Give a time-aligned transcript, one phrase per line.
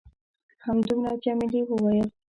[0.65, 2.05] همدومره؟ جميلې وويل:.